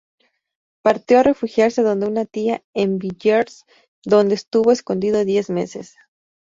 [0.81, 3.65] Partió a refugiarse donde una tía, en Villiers,
[4.03, 5.95] donde estuvo escondido diez meses.